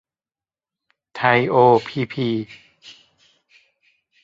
[1.15, 1.55] ไทย โอ
[1.87, 2.27] พี พี